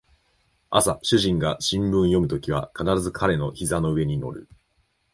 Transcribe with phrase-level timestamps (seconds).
[0.71, 4.49] 朝主人が新聞を読むときは必ず彼の膝の上に乗る